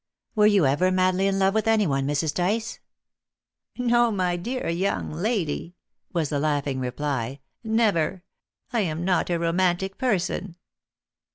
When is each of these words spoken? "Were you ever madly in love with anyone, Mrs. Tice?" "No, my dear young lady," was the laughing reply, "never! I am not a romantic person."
"Were 0.33 0.47
you 0.47 0.65
ever 0.65 0.89
madly 0.89 1.27
in 1.27 1.37
love 1.37 1.53
with 1.53 1.67
anyone, 1.67 2.07
Mrs. 2.07 2.33
Tice?" 2.33 2.79
"No, 3.77 4.09
my 4.11 4.35
dear 4.35 4.67
young 4.67 5.11
lady," 5.11 5.75
was 6.11 6.29
the 6.29 6.39
laughing 6.39 6.79
reply, 6.79 7.39
"never! 7.63 8.23
I 8.73 8.79
am 8.79 9.05
not 9.05 9.29
a 9.29 9.37
romantic 9.37 9.99
person." 9.99 10.55